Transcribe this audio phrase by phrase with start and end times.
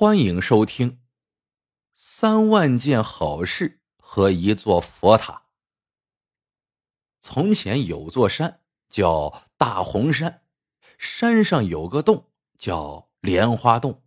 [0.00, 0.92] 欢迎收听
[1.92, 5.32] 《三万件好事和一座佛塔》。
[7.20, 10.46] 从前有座山叫大红山，
[10.96, 14.02] 山上有个洞叫莲花洞，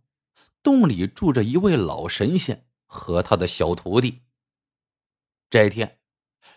[0.64, 4.24] 洞里住着一位老神仙和他的小徒弟。
[5.48, 6.00] 这天，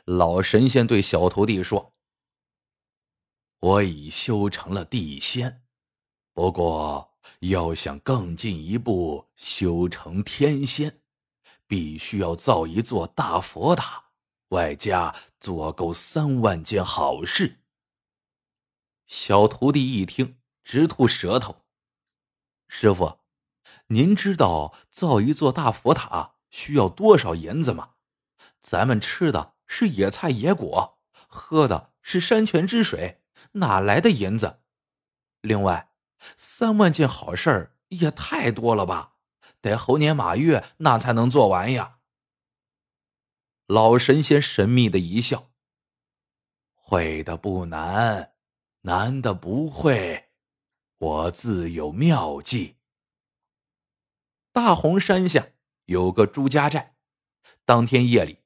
[0.06, 1.94] 老神仙对小徒弟说
[3.62, 5.64] ：“我已修成了地仙，
[6.34, 11.02] 不过……”要想更进一步修成天仙，
[11.68, 14.06] 必须要造一座大佛塔，
[14.50, 17.62] 外加做够三万件好事。
[19.06, 21.66] 小徒弟一听，直吐舌头。
[22.68, 23.20] 师傅，
[23.88, 27.92] 您知道造一座大佛塔需要多少银子吗？
[28.60, 33.22] 咱们吃的是野菜野果，喝的是山泉之水，
[33.54, 34.62] 哪来的银子？
[35.42, 35.87] 另外。
[36.38, 39.14] 三万件好事儿也太多了吧，
[39.62, 42.00] 得猴年马月那才能做完呀。
[43.66, 45.52] 老神仙神秘的一笑
[46.74, 48.34] ：“会的不难，
[48.82, 50.30] 难的不会，
[50.98, 52.78] 我自有妙计。”
[54.54, 55.50] 大红山下
[55.86, 56.96] 有个朱家寨，
[57.66, 58.40] 当天夜里，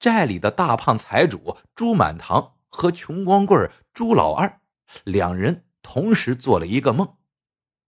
[0.00, 4.60] 寨里的大胖财主朱满堂和穷光棍朱老二
[5.04, 5.68] 两人。
[5.82, 7.16] 同时做了一个梦，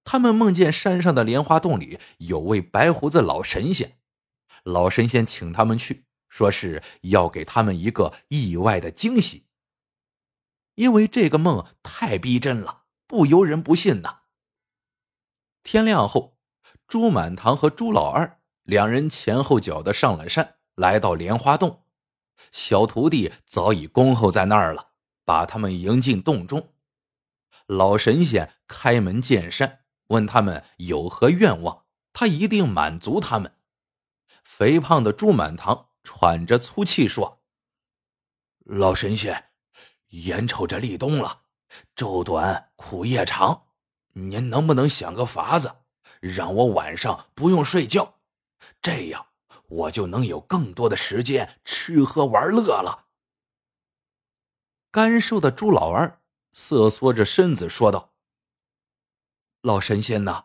[0.02, 3.98] 他们梦见山上的莲花洞里有位白胡子老神仙，
[4.64, 9.46] 老神仙请他们去，说是要给他们一个意外的惊喜。
[10.74, 14.22] 因为这个梦太逼真了，不由人不信呐。
[15.62, 16.36] 天亮后，
[16.88, 21.84] 朱满堂和朱老二两人前后脚的上了山，来到莲花洞，
[22.50, 24.90] 小徒弟早已恭候在那儿了，
[25.24, 26.73] 把他们迎进洞中。
[27.66, 33.56] 老神仙开门见山，问他们有何愿望，他一定满足他们。
[34.42, 37.42] 肥胖的朱满堂喘着粗气说
[38.66, 39.50] ：“老神仙，
[40.08, 41.42] 眼瞅着立冬了，
[41.96, 43.68] 昼短苦夜长，
[44.12, 45.74] 您能不能想个法子，
[46.20, 48.20] 让我晚上不用睡觉？
[48.82, 49.26] 这样
[49.68, 53.06] 我就能有更多的时间吃喝玩乐了。”
[54.92, 56.20] 干瘦的朱老二。
[56.56, 58.14] 瑟缩着身子说道
[59.60, 60.44] ：“老神仙呐，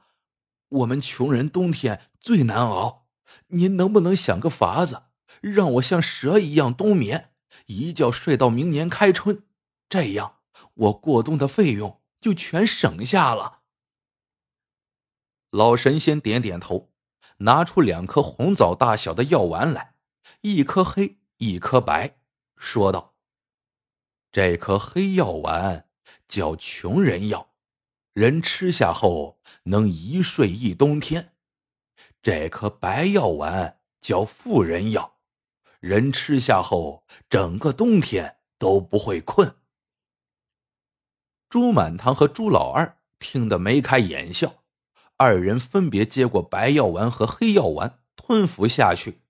[0.70, 3.08] 我们穷人冬天最难熬，
[3.50, 5.04] 您能不能想个法子，
[5.40, 7.36] 让我像蛇一样冬眠，
[7.68, 9.44] 一觉睡到明年开春？
[9.88, 10.40] 这样
[10.74, 13.60] 我过冬的费用就全省下了。”
[15.52, 16.92] 老神仙点点头，
[17.38, 19.94] 拿出两颗红枣大小的药丸来，
[20.42, 22.18] 一颗黑，一颗白，
[22.58, 23.14] 说道
[24.32, 25.86] ：“这颗黑药丸。”
[26.28, 27.50] 叫穷人药，
[28.14, 31.34] 人吃下后能一睡一冬天；
[32.22, 35.18] 这颗白药丸叫富人药，
[35.80, 39.56] 人吃下后整个冬天都不会困。
[41.50, 44.64] 朱满堂和朱老二听得眉开眼笑，
[45.18, 49.22] 二人分别接过白药丸和黑药丸，吞服下去。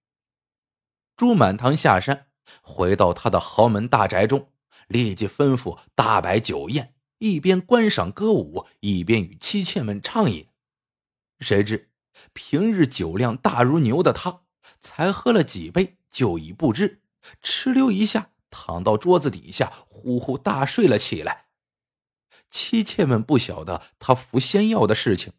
[1.16, 2.28] 朱满堂下山，
[2.62, 4.52] 回到他的豪门大宅中。
[4.90, 10.48] 立即吩咐大摆酒宴，一边观赏歌舞，一边与妻妾们畅饮。
[11.40, 11.92] 谁知
[12.34, 14.42] 平日酒量大如牛的他，
[14.82, 17.02] 才喝了几杯就已不知，
[17.44, 21.46] 哧溜一下躺到桌子底下，呼呼大睡了起来。
[22.50, 25.34] 妻妾们不晓得他服仙药的事情，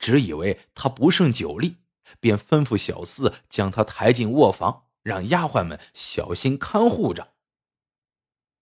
[0.00, 1.76] 只以为他不胜酒力，
[2.18, 7.35] 便吩咐小厮将他抬进卧房，让丫鬟们小心看护着。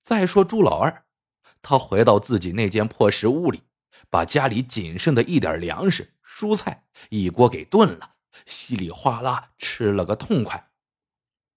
[0.05, 1.07] 再说朱老二，
[1.63, 3.63] 他回到自己那间破石屋里，
[4.11, 10.69] 把家里仅剩的一点粮食、蔬菜一锅给炖了，稀里哗啦吃了个痛快。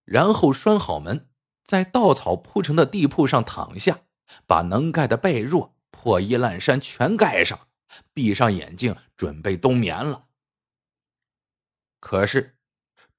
[0.06, 1.30] 然后拴好门，
[1.66, 4.00] 在稻草铺成的地铺上躺下，
[4.46, 7.68] 把能盖的被褥、破衣烂衫全盖上，
[8.14, 10.28] 闭上眼睛准备冬眠了。
[12.00, 12.58] 可是，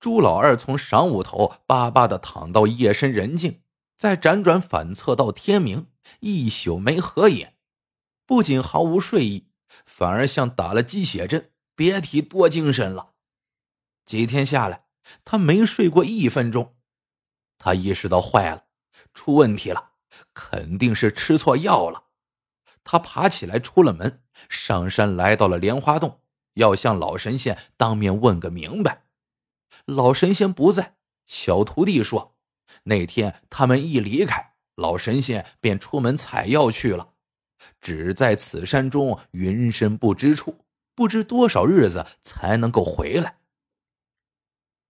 [0.01, 3.61] 朱老二从晌午头巴巴的躺到夜深人静。
[3.99, 5.89] 再辗转反侧到天明，
[6.21, 7.57] 一宿没合眼，
[8.25, 9.49] 不仅毫无睡意，
[9.85, 13.15] 反而像打了鸡血针，别提多精神了。
[14.07, 14.85] 几天下来，
[15.25, 16.77] 他没睡过一分钟。
[17.59, 18.67] 他意识到坏了，
[19.13, 19.91] 出问题了，
[20.33, 22.05] 肯定是吃错药了。
[22.85, 26.23] 他爬起来，出了门，上山来到了莲花洞，
[26.55, 29.07] 要向老神仙当面问个明白。
[29.87, 30.97] 老神仙不在，
[31.27, 32.38] 小徒弟说。
[32.85, 37.15] 那天他们一离开，老神仙便出门采药去了，
[37.81, 43.39] 只在此山中云深不知处，不知多少日子才能够回来，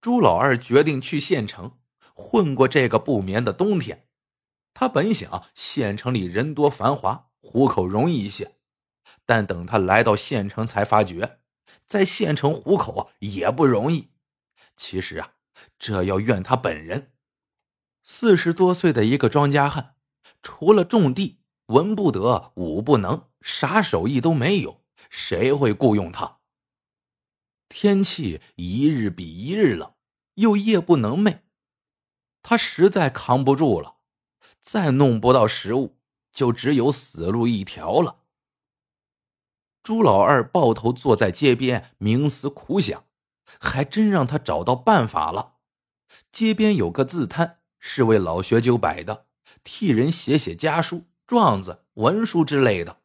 [0.00, 1.78] 朱老二决定去县城
[2.14, 4.06] 混过这个不眠的冬天。
[4.74, 8.52] 他本想县城里人多繁华，糊口容易一些，
[9.26, 11.40] 但等他来到县城，才发觉，
[11.84, 14.10] 在县城糊口也不容易。
[14.76, 15.32] 其实啊，
[15.78, 17.12] 这要怨他本人。
[18.10, 19.94] 四十多岁的一个庄稼汉，
[20.42, 26.38] 除了种地，文不得，武不能，啥手艺都没有，谁会雇佣他？
[27.68, 29.92] 天气一日比一日冷，
[30.36, 31.40] 又夜不能寐，
[32.42, 33.96] 他实在扛不住了。
[34.62, 35.98] 再弄不到食物，
[36.32, 38.20] 就只有死路一条了。
[39.82, 43.04] 朱老二抱头坐在街边，冥思苦想，
[43.60, 45.56] 还真让他找到办法了。
[46.32, 47.57] 街边有个字摊，
[47.90, 49.24] 是为老学究摆的，
[49.64, 53.00] 替人写写家书、状子、文书之类的。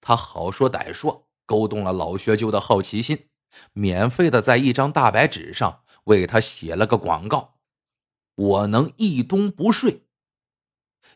[0.00, 3.28] 他好说歹说，勾动了老学究的好奇心。
[3.72, 7.58] 免费的在一张大白纸上为他写了个广告
[8.34, 10.08] ：“我能一冬不睡。”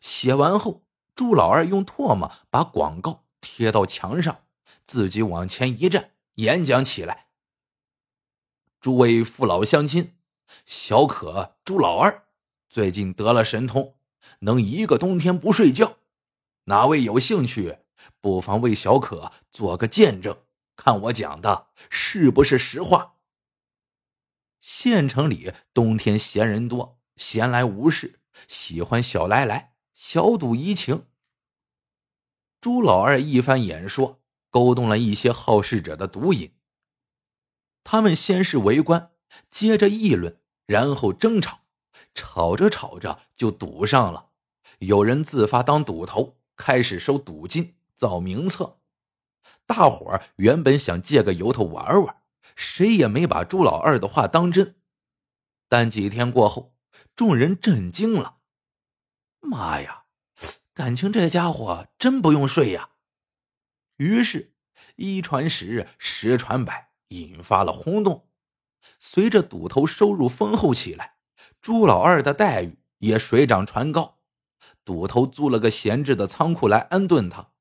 [0.00, 0.84] 写完后，
[1.16, 4.44] 朱老二用唾沫把广告贴到墙上，
[4.84, 7.26] 自己往前一站，演讲起来
[8.80, 10.16] ：“诸位父老乡亲，
[10.64, 12.28] 小可朱老二
[12.72, 13.96] 最近得了神通，
[14.38, 15.98] 能一个冬天不睡觉。
[16.64, 17.80] 哪位有兴趣，
[18.18, 20.38] 不妨为小可做个见证。”
[20.74, 23.16] 看我讲的是不是实话？
[24.58, 31.04] 县城里冬天闲人多，闲来无事，喜欢小来来，小赌怡情。
[32.58, 36.54] 朱老二一番演说，勾动了一些好事者的毒瘾。
[37.84, 39.10] 他们先是围观，
[39.50, 41.61] 接着议论，然后争吵，
[42.14, 44.30] 吵着吵着就赌上了。
[44.78, 48.78] 有人自发当赌头，开始收赌金，造名册。
[49.66, 52.22] 大伙儿原本想借个由头玩玩，
[52.56, 54.76] 谁也没把朱老二的话当真。
[55.68, 56.74] 但几天过后，
[57.16, 58.38] 众人震惊了
[59.40, 60.04] ：“妈呀，
[60.74, 62.90] 感情这家伙真不用睡呀！”
[63.96, 64.54] 于是，
[64.96, 68.28] 一传十，十传百，引发了轰动。
[68.98, 71.16] 随着赌头收入丰厚起来，
[71.62, 74.18] 朱老二的待遇也水涨船高。
[74.84, 77.52] 赌头租了个闲置的仓库来安顿他。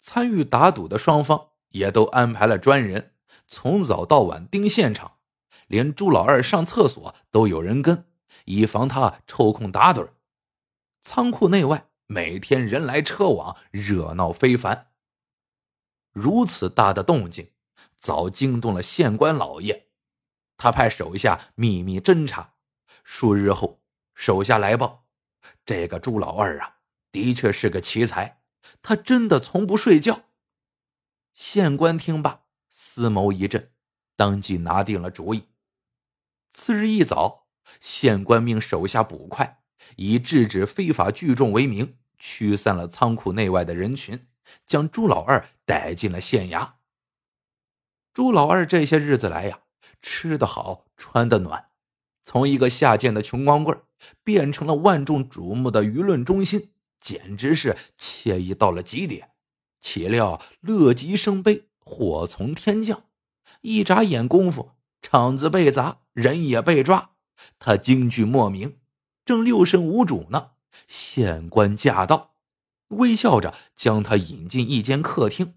[0.00, 3.12] 参与打赌的双方也都安排了专人，
[3.46, 5.18] 从早到晚盯现场，
[5.66, 8.06] 连朱老二上厕所都有人跟，
[8.46, 10.08] 以防他抽空打盹。
[11.02, 14.88] 仓库内外每天人来车往，热闹非凡。
[16.12, 17.50] 如此大的动静，
[17.98, 19.88] 早惊动了县官老爷，
[20.56, 22.54] 他派手下秘密侦查。
[23.02, 23.82] 数日后，
[24.14, 25.06] 手下来报，
[25.64, 26.76] 这个朱老二啊，
[27.10, 28.42] 的确是个奇才。
[28.80, 30.22] 他真的从不睡觉。
[31.32, 33.72] 县官听罢，思谋一阵，
[34.16, 35.48] 当即拿定了主意。
[36.50, 37.48] 次日一早，
[37.80, 39.62] 县官命手下捕快，
[39.96, 44.28] 以制止非法聚众为名，驱散了仓库内外的人群，
[44.64, 46.74] 将朱老二逮进了县衙。
[48.12, 49.62] 朱老二这些日子来呀，
[50.02, 51.70] 吃得好，穿得暖，
[52.24, 53.78] 从一个下贱的穷光棍，
[54.22, 56.70] 变成了万众瞩目的舆论中心。
[57.00, 59.30] 简直是惬意到了极点，
[59.80, 63.04] 岂料乐极生悲，祸从天降。
[63.60, 64.70] 一眨眼功夫，
[65.00, 67.10] 场子被砸，人也被抓，
[67.58, 68.78] 他惊惧莫名，
[69.24, 70.52] 正六神无主呢。
[70.86, 72.36] 县官驾到，
[72.90, 75.54] 微笑着将他引进一间客厅，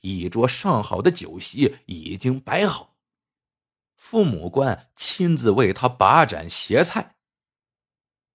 [0.00, 2.93] 一桌上好的酒席已经摆好，
[4.04, 7.16] 父母官亲自为他把盏携菜，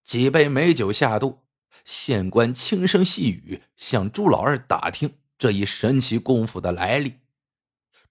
[0.04, 1.46] 几杯美酒下肚。
[1.86, 7.20] 县官轻声细语向朱老二打听这一神奇功夫的来历，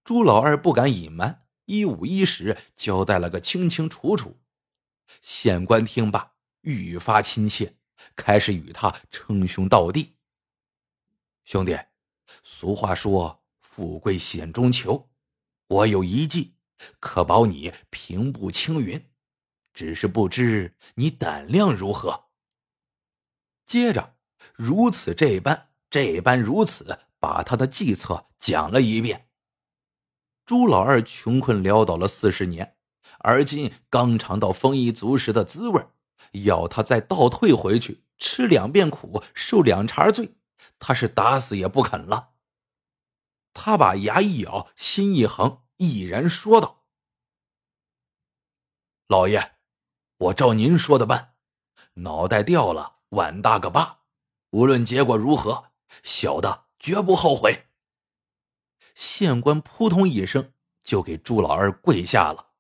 [0.04, 4.38] 朱老二不敢隐瞒，一五一十交代了个清清楚楚。
[5.20, 7.74] 县官听罢愈发亲切，
[8.14, 10.14] 开始与他称兄道弟。
[11.44, 11.76] 兄弟，
[12.44, 15.10] 俗话说富贵险中求，
[15.66, 16.54] 我有一计，
[17.00, 19.10] 可保你平步青云，
[19.72, 22.24] 只是不知你胆量如何。
[23.64, 24.16] 接着，
[24.54, 29.28] 如此这般，这般如此，把他的计策讲了一遍。
[30.46, 32.76] 朱老二穷困潦倒了四十年，
[33.18, 35.86] 而今刚尝到丰衣足食的滋味
[36.32, 40.36] 要他再倒退回去，吃两遍苦，受两茬罪，
[40.78, 42.30] 他是打死也不肯了。
[43.52, 46.84] 他把牙一咬，心一横，毅然说道
[49.08, 49.56] ：“老爷，
[50.18, 51.34] 我照您说的办，
[51.94, 54.00] 脑袋掉了。”碗大个疤，
[54.50, 55.70] 无论结果如何，
[56.02, 57.68] 小的绝不后悔。
[58.94, 62.50] 县官扑通一声就给朱老二跪下了。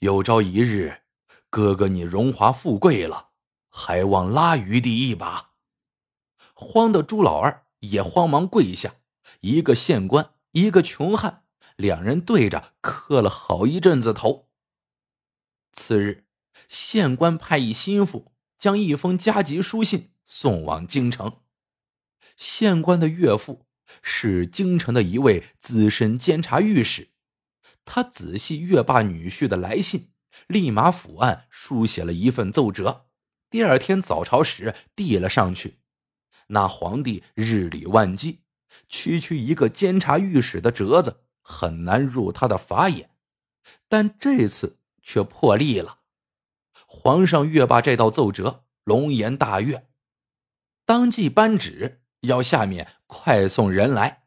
[0.00, 1.04] 有朝一日，
[1.50, 3.30] 哥哥你荣华富贵了，
[3.68, 5.52] 还望拉余地一把。”
[6.54, 8.96] 慌的朱老二也慌忙跪下，
[9.38, 11.42] 一个县官，一个穷汉，
[11.74, 14.50] 两人对着磕了好一阵子头。
[15.72, 16.26] 次日，
[16.68, 21.40] 县官派一心腹将一封加急书信送往京城。
[22.36, 23.66] 县官的岳父
[24.00, 27.08] 是京城的一位资深监察御史，
[27.84, 30.12] 他仔细阅罢女婿的来信，
[30.46, 33.06] 立马伏案书写了一份奏折，
[33.50, 35.80] 第二天早朝时递了上去。
[36.46, 38.43] 那皇帝日理万机，
[38.88, 43.10] 区区一个监察御史的折子很难入他的法眼，
[43.88, 46.00] 但这次却破例了。
[46.86, 49.88] 皇上阅罢这道奏折，龙颜大悦，
[50.84, 54.24] 当即颁旨要下面快送人来。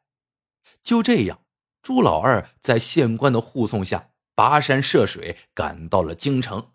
[0.82, 1.42] 就这样，
[1.82, 6.72] 朱老二在县官的护送下，跋山涉水赶到了京城。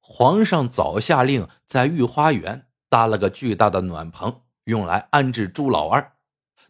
[0.00, 2.66] 皇上早下令在御花园。
[2.90, 6.16] 搭了个巨大的暖棚，用来安置朱老二，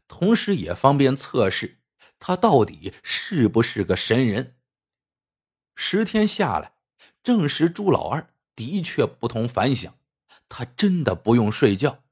[0.08, 1.78] 同时也方便测试
[2.18, 4.56] 他到底是不是个神人。
[5.76, 6.72] 十天下来，
[7.22, 9.94] 证实朱老二的确不同凡响，
[10.48, 12.02] 他真的不用睡觉。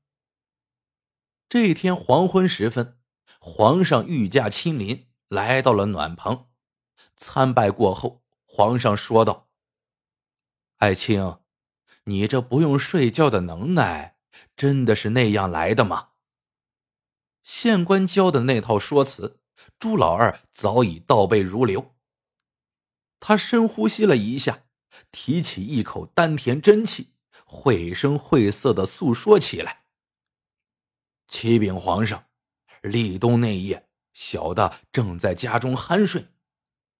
[1.48, 2.98] 这天黄昏时分，
[3.40, 6.46] 皇上御驾亲临，来到了暖棚。
[7.16, 9.48] 参拜过后，皇上说道
[10.78, 11.38] ：“爱卿。”
[12.08, 14.16] 你这不用睡觉的能耐，
[14.56, 16.10] 真的是那样来的吗？
[17.66, 19.40] 县官教的那套说辞，
[19.80, 21.96] 朱老二早已倒背如流。
[23.18, 24.66] 他深呼吸了一下，
[25.10, 27.10] 提起一口丹田真气，
[27.44, 29.80] 绘声绘色的诉说起来
[31.26, 32.26] ：“启禀皇上，
[32.82, 36.28] 立冬那夜，小的正在家中酣睡，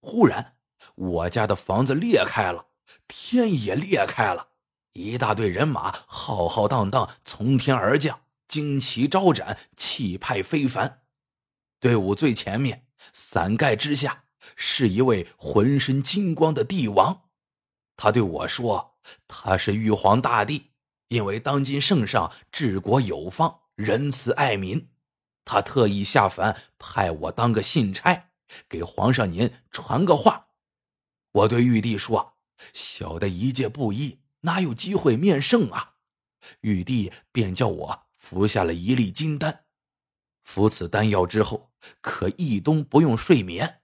[0.00, 0.56] 忽然
[0.96, 2.66] 我家的房子裂开了，
[3.06, 4.48] 天也裂开了。”
[4.94, 8.22] 一大队人马浩浩荡荡从天而降，
[8.56, 11.02] 旌旗招展，气派非凡。
[11.78, 14.24] 队伍最前面，伞盖之下
[14.56, 17.24] 是一位浑身金光的帝王。
[17.96, 18.96] 他对我说
[19.28, 20.70] ：“他是玉皇大帝，
[21.08, 24.88] 因为当今圣上治国有方，仁慈爱民，
[25.44, 28.30] 他特意下凡派我当个信差，
[28.68, 30.48] 给皇上您传个话。”
[31.32, 32.36] 我对玉帝说
[32.72, 35.94] ：“小的一介布衣。”哪有机会面圣啊？
[36.60, 39.66] 玉帝便叫我服下了一粒金丹，
[40.42, 43.82] 服此丹药之后，可一冬不用睡眠。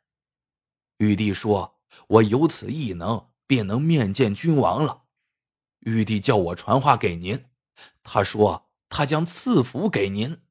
[0.96, 5.04] 玉帝说：“我有此异能，便能面见君王了。”
[5.86, 7.44] 玉帝叫我传话给您，
[8.02, 10.42] 他说他将赐福给您。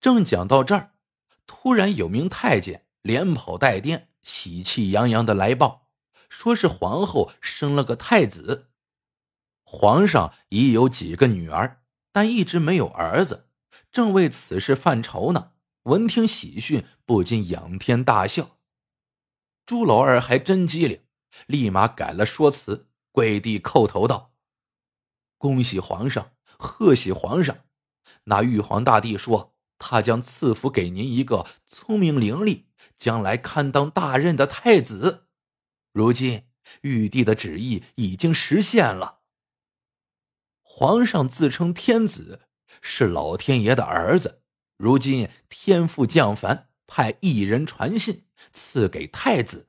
[0.00, 0.94] 正讲到这儿，
[1.48, 5.88] 突然有名太监连跑带颠、喜气洋洋的来报。
[6.28, 8.70] 说是皇后生了个太子，
[9.64, 11.79] 皇上已有几个女儿，
[12.12, 13.48] 但一直没有儿子，
[13.92, 15.52] 正为此事犯愁呢。
[15.84, 18.58] 闻听喜讯，不禁仰天大笑。
[19.64, 21.00] 朱老二还真机灵，
[21.46, 24.32] 立马改了说辞，跪地叩头道
[25.38, 27.64] ：“恭喜皇上，贺喜皇上！
[28.24, 32.64] 那玉皇大帝说，他将赐福给您一个聪明伶俐、
[32.98, 35.28] 将来堪当大任的太子。”
[35.92, 36.44] 如今
[36.82, 39.19] 玉帝的旨意已经实现了。
[40.72, 42.42] 皇上自称天子，
[42.80, 44.42] 是老天爷的儿子。
[44.76, 49.68] 如今天父降凡，派一人传信赐给太子，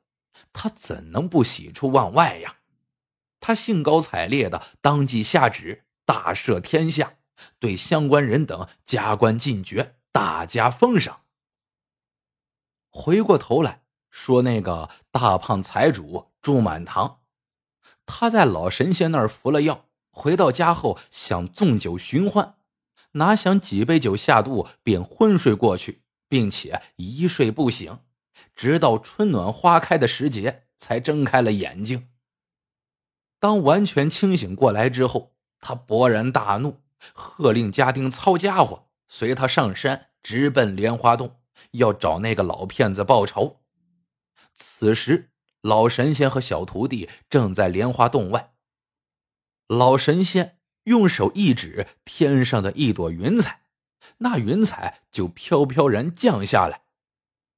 [0.53, 2.57] 他怎能不喜出望外呀？
[3.39, 7.15] 他兴高采烈的当即下旨，大赦天下，
[7.57, 11.23] 对相关人等加官进爵，大加封赏。
[12.91, 13.81] 回过头来。
[14.11, 17.21] 说那个大胖财主朱满堂，
[18.05, 22.55] 他在老神仙那儿服了药，回到家后想纵酒寻欢，
[23.13, 27.99] 哪想几杯酒下肚便昏睡过去，并且一睡不醒，
[28.55, 32.09] 直到春暖花开的时节才睁开了眼睛。
[33.39, 36.77] 当完全清醒过来之后，他勃然大怒，
[37.13, 41.37] 喝令家丁操家伙，随他上山直奔莲花洞，
[41.71, 43.61] 要找那个老骗子报仇。
[44.53, 48.53] 此时，老神仙和小徒弟正在莲花洞外。
[49.71, 53.61] 老神仙用手一指天上的一朵云彩，
[54.17, 56.81] 那云彩就飘飘然降下来。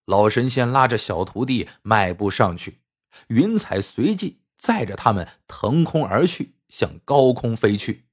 [0.05, 2.81] 老神仙拉着小徒弟迈步上去，
[3.29, 8.05] 云彩随即载着他们腾空而去，向高空飞去。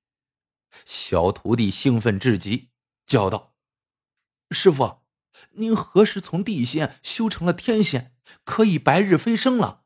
[0.87, 2.71] 小徒弟兴奋至极，
[3.05, 3.53] 叫道
[4.51, 5.01] ：“师傅！”
[5.57, 8.15] 您何时从地仙修成了天仙，
[8.45, 9.83] 可以白日飞升了？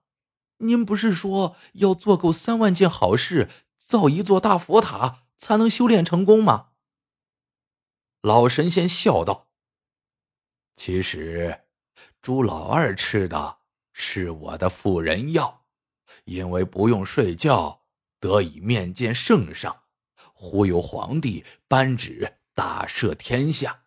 [0.59, 3.51] 您不是说要做够三万件好事，
[3.87, 6.71] 造一座大佛塔，才能修炼成功吗？
[8.21, 9.49] 老神仙笑道
[10.77, 11.65] ：“其实，
[12.23, 13.59] 朱老二吃的
[13.93, 15.67] 是我的妇人药，
[16.25, 17.83] 因为不用睡觉，
[18.19, 19.83] 得以面见圣上，
[20.33, 23.83] 忽悠皇帝颁旨大赦天下。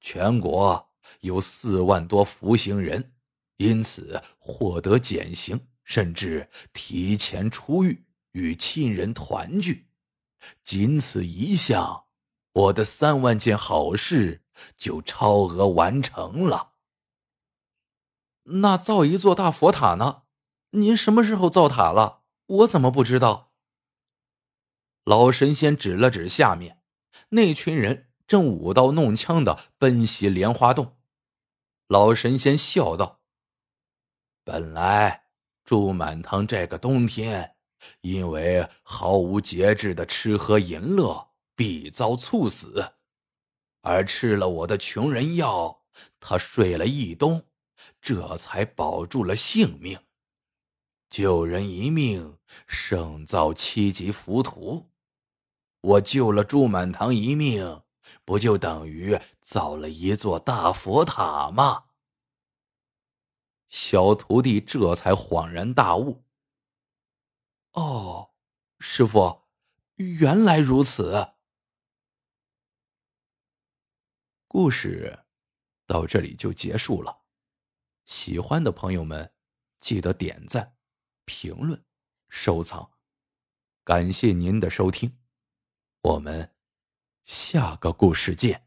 [0.00, 3.14] 全国有四万多服刑人，
[3.56, 8.05] 因此获得减刑。”甚至提前出狱，
[8.36, 9.88] 与亲人团聚，
[10.62, 12.04] 仅此一项，
[12.52, 14.44] 我的三万件好事
[14.76, 16.72] 就超额完成了。
[18.42, 20.24] 那造一座大佛塔呢？
[20.72, 22.24] 您什么时候造塔了？
[22.46, 23.54] 我怎么不知道？
[25.04, 26.82] 老神仙指了指下面，
[27.30, 30.98] 那群人正舞刀弄枪的奔袭莲花洞。
[31.86, 33.22] 老神仙笑道
[34.44, 35.22] ：“本来。”
[35.64, 37.55] 祝满堂这个冬天，
[38.00, 42.94] 因为毫无节制的吃喝淫乐，必遭猝死。
[43.82, 45.84] 而吃了我的穷人药，
[46.18, 47.46] 他睡了一冬，
[48.00, 49.98] 这才保住了性命。
[51.08, 54.90] 救人一命，胜造七级浮屠。
[55.80, 57.82] 我救了祝满堂一命，
[58.24, 61.84] 不就等于造了一座大佛塔吗？
[63.68, 66.25] 小徒弟这才恍然大悟。
[67.76, 68.32] 哦，
[68.78, 69.42] 师傅，
[69.96, 71.34] 原来如此。
[74.48, 75.26] 故事
[75.86, 77.24] 到这里就结束了。
[78.06, 79.30] 喜欢的朋友们，
[79.78, 80.78] 记得点赞、
[81.26, 81.84] 评论、
[82.30, 82.92] 收藏。
[83.84, 85.18] 感谢您的收听，
[86.00, 86.56] 我们
[87.24, 88.65] 下个故事见。